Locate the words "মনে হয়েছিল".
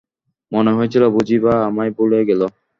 0.51-1.03